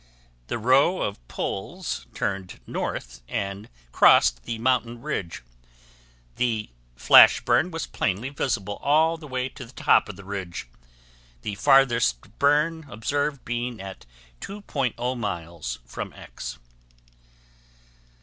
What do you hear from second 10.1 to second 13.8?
the ridge, the farthest burn observed being